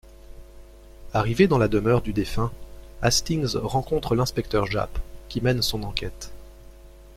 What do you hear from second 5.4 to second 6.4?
mène son enquête.